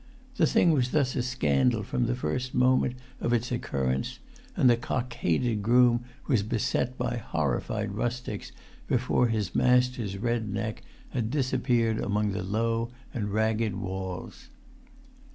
The 0.37 0.47
thing 0.47 0.71
was 0.71 0.89
thus 0.89 1.15
a 1.15 1.21
scandal 1.21 1.83
from 1.83 2.07
the 2.07 2.15
first 2.15 2.55
moment 2.55 2.95
of 3.19 3.33
its 3.33 3.51
occurrence, 3.51 4.17
and 4.57 4.67
the 4.67 4.75
cockaded 4.75 5.61
groom 5.61 6.05
was 6.27 6.41
beset 6.41 6.97
by 6.97 7.17
horrified 7.17 7.91
rustics 7.91 8.51
before 8.87 9.27
his 9.27 9.53
master's 9.53 10.17
red 10.17 10.49
neck 10.49 10.81
had 11.09 11.29
disappeared 11.29 11.99
among 11.99 12.31
the 12.31 12.41
low 12.41 12.89
and 13.13 13.31
ragged 13.31 13.75
walls. 13.75 14.49